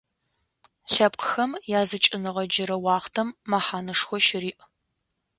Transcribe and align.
Лъэпкъхэм 0.93 1.51
языкӏыныгъэ 1.79 2.43
джырэ 2.51 2.77
уахътэм 2.83 3.29
мэхьанэшхо 3.49 4.17
щыриӏ. 4.25 4.61